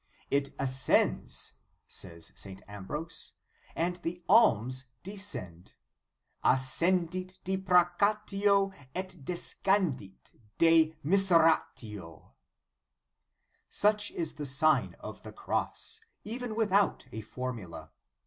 "It 0.31 0.55
ascends," 0.57 1.51
says 1.87 2.31
St. 2.35 2.63
Ambrose, 2.67 3.33
"and 3.75 3.97
the 3.97 4.23
alms 4.27 4.85
descend." 5.03 5.75
Ascendit 6.43 7.37
deprecatid 7.45 8.73
et 8.95 9.09
descendit 9.23 10.31
Dei 10.57 10.95
miseratw. 11.05 12.31
Such 13.69 14.09
is 14.09 14.33
the 14.33 14.45
Sign 14.47 14.95
of 14.99 15.21
the 15.21 15.31
Cross, 15.31 15.99
even 16.23 16.55
without 16.55 17.05
a 17.11 17.21
formula. 17.21 17.91